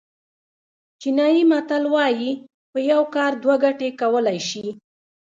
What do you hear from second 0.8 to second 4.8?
چینایي متل وایي په یو کار دوه ګټې کولای شي.